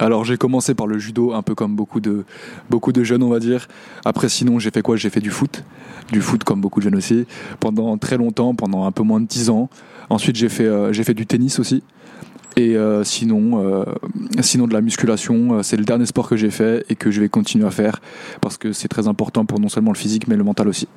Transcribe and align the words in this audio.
Alors 0.00 0.24
j'ai 0.24 0.36
commencé 0.36 0.74
par 0.74 0.86
le 0.86 0.98
judo, 0.98 1.32
un 1.32 1.42
peu 1.42 1.54
comme 1.54 1.74
beaucoup 1.74 2.00
de, 2.00 2.24
beaucoup 2.70 2.92
de 2.92 3.02
jeunes 3.02 3.22
on 3.22 3.28
va 3.28 3.40
dire. 3.40 3.66
Après 4.04 4.28
sinon 4.28 4.58
j'ai 4.58 4.70
fait 4.70 4.82
quoi? 4.82 4.96
J'ai 4.96 5.10
fait 5.10 5.20
du 5.20 5.30
foot, 5.30 5.64
du 6.12 6.20
foot 6.20 6.44
comme 6.44 6.60
beaucoup 6.60 6.80
de 6.80 6.84
jeunes 6.84 6.94
aussi, 6.94 7.26
pendant 7.58 7.96
très 7.98 8.16
longtemps, 8.16 8.54
pendant 8.54 8.84
un 8.84 8.92
peu 8.92 9.02
moins 9.02 9.20
de 9.20 9.26
10 9.26 9.50
ans. 9.50 9.68
Ensuite 10.08 10.36
j'ai 10.36 10.48
fait, 10.48 10.66
euh, 10.66 10.92
j'ai 10.92 11.04
fait 11.04 11.14
du 11.14 11.26
tennis 11.26 11.58
aussi. 11.58 11.82
Et 12.58 12.76
euh, 12.76 13.04
sinon, 13.04 13.64
euh, 13.64 13.84
sinon 14.40 14.66
de 14.66 14.72
la 14.72 14.80
musculation, 14.80 15.58
euh, 15.58 15.62
c'est 15.62 15.76
le 15.76 15.84
dernier 15.84 16.06
sport 16.06 16.28
que 16.28 16.36
j'ai 16.36 16.50
fait 16.50 16.84
et 16.88 16.96
que 16.96 17.12
je 17.12 17.20
vais 17.20 17.28
continuer 17.28 17.64
à 17.64 17.70
faire 17.70 18.00
parce 18.40 18.56
que 18.56 18.72
c'est 18.72 18.88
très 18.88 19.06
important 19.06 19.44
pour 19.44 19.60
non 19.60 19.68
seulement 19.68 19.92
le 19.92 19.96
physique 19.96 20.26
mais 20.26 20.34
le 20.34 20.42
mental 20.42 20.66
aussi. 20.66 20.88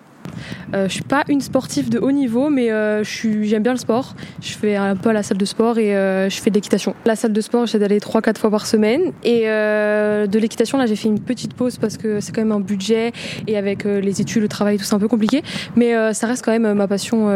Euh, 0.73 0.88
je 0.88 0.94
suis 0.94 1.04
pas 1.04 1.23
une 1.30 1.41
sportive 1.41 1.89
de 1.89 2.00
haut 2.00 2.12
niveau, 2.12 2.50
mais 2.50 2.70
j'aime 3.04 3.62
bien 3.62 3.73
le 3.73 3.77
sport. 3.77 4.16
Je 4.41 4.54
fais 4.54 4.76
un 4.76 4.95
peu 4.95 5.09
à 5.09 5.13
la 5.13 5.21
salle 5.21 5.38
de 5.38 5.45
sport 5.45 5.77
et 5.77 5.91
je 5.91 6.41
fais 6.41 6.50
de 6.50 6.55
l'équitation. 6.55 6.95
La 7.05 7.16
salle 7.16 7.34
de 7.34 7.41
sport, 7.41 7.68
j'essaie 7.68 7.78
d'aller 7.78 7.99
3-4 7.99 8.40
fois 8.40 8.49
par 8.49 8.66
semaine. 8.66 9.13
Et 9.23 9.41
de 9.46 10.40
l'équitation, 10.40 10.80
là, 10.80 10.85
j'ai 10.85 10.96
fait 10.96 11.09
une 11.09 11.20
petite 11.20 11.54
pause 11.54 11.77
parce 11.77 11.98
que 11.98 12.20
c'est 12.21 12.34
quand 12.34 12.41
même 12.41 12.52
un 12.52 12.59
budget 12.59 13.12
et 13.48 13.57
avec 13.57 13.84
les 13.84 14.21
études, 14.21 14.43
le 14.43 14.48
travail, 14.48 14.77
tout 14.77 14.84
c'est 14.84 14.96
un 14.96 14.99
peu 14.99 15.07
compliqué. 15.07 15.43
Mais 15.76 16.13
ça 16.13 16.27
reste 16.27 16.46
quand 16.46 16.57
même 16.57 16.71
ma 16.73 16.88
passion 16.88 17.27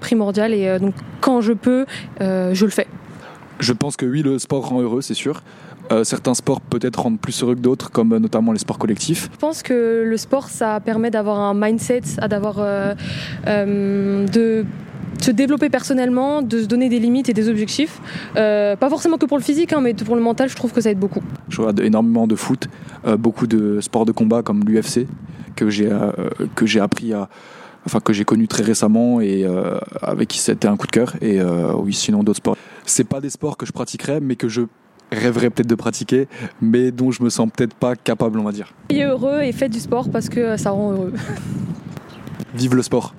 primordiale 0.00 0.54
et 0.54 0.78
donc 0.78 0.94
quand 1.20 1.40
je 1.40 1.54
peux, 1.54 1.86
je 2.20 2.64
le 2.64 2.70
fais. 2.70 2.86
Je 3.60 3.72
pense 3.72 3.96
que 3.96 4.06
oui, 4.06 4.22
le 4.22 4.38
sport 4.38 4.68
rend 4.68 4.80
heureux, 4.80 5.02
c'est 5.02 5.14
sûr. 5.14 5.42
Euh, 5.92 6.02
certains 6.02 6.34
sports 6.34 6.60
peut-être 6.60 7.00
rendent 7.00 7.20
plus 7.20 7.42
heureux 7.42 7.54
que 7.54 7.60
d'autres, 7.60 7.90
comme 7.90 8.12
euh, 8.12 8.18
notamment 8.18 8.52
les 8.52 8.58
sports 8.58 8.78
collectifs. 8.78 9.28
Je 9.32 9.38
pense 9.38 9.62
que 9.62 10.04
le 10.04 10.16
sport, 10.16 10.48
ça 10.48 10.80
permet 10.80 11.10
d'avoir 11.10 11.38
un 11.38 11.54
mindset, 11.54 12.02
d'avoir 12.28 12.56
euh, 12.58 12.94
de 14.26 14.66
se 15.22 15.30
développer 15.30 15.68
personnellement, 15.70 16.42
de 16.42 16.62
se 16.62 16.66
donner 16.66 16.88
des 16.88 16.98
limites 16.98 17.28
et 17.28 17.32
des 17.32 17.48
objectifs. 17.48 18.00
Euh, 18.36 18.76
pas 18.76 18.88
forcément 18.88 19.18
que 19.18 19.26
pour 19.26 19.38
le 19.38 19.42
physique, 19.42 19.72
hein, 19.72 19.80
mais 19.80 19.94
pour 19.94 20.16
le 20.16 20.22
mental, 20.22 20.48
je 20.48 20.56
trouve 20.56 20.72
que 20.72 20.80
ça 20.80 20.90
aide 20.90 20.98
beaucoup. 20.98 21.22
Je 21.48 21.60
regarde 21.60 21.80
énormément 21.80 22.26
de 22.26 22.36
foot, 22.36 22.68
euh, 23.06 23.16
beaucoup 23.16 23.46
de 23.46 23.80
sports 23.80 24.06
de 24.06 24.12
combat 24.12 24.42
comme 24.42 24.64
l'UFC 24.64 25.06
que 25.54 25.70
j'ai 25.70 25.90
euh, 25.90 26.10
que 26.54 26.66
j'ai 26.66 26.80
appris 26.80 27.14
à 27.14 27.28
enfin 27.86 28.00
que 28.00 28.12
j'ai 28.12 28.24
connu 28.24 28.46
très 28.48 28.62
récemment 28.62 29.20
et 29.20 29.46
avec 30.02 30.28
qui 30.28 30.38
c'était 30.38 30.66
un 30.66 30.76
coup 30.76 30.88
de 30.88 30.90
cœur 30.90 31.14
et 31.22 31.40
oui 31.40 31.94
sinon 31.94 32.24
d'autres 32.24 32.38
sports. 32.38 32.56
C'est 32.86 33.04
pas 33.04 33.20
des 33.20 33.30
sports 33.30 33.56
que 33.56 33.66
je 33.66 33.72
pratiquerais 33.72 34.20
mais 34.20 34.36
que 34.36 34.48
je 34.48 34.62
rêverais 35.12 35.50
peut-être 35.50 35.68
de 35.68 35.74
pratiquer 35.74 36.28
mais 36.60 36.90
dont 36.90 37.10
je 37.10 37.22
me 37.22 37.30
sens 37.30 37.48
peut-être 37.54 37.74
pas 37.74 37.94
capable 37.94 38.38
on 38.38 38.44
va 38.44 38.52
dire. 38.52 38.72
Soyez 38.90 39.04
heureux 39.04 39.42
et 39.42 39.52
faites 39.52 39.72
du 39.72 39.80
sport 39.80 40.10
parce 40.10 40.28
que 40.28 40.56
ça 40.56 40.70
rend 40.70 40.92
heureux. 40.92 41.12
Vive 42.54 42.74
le 42.74 42.82
sport. 42.82 43.14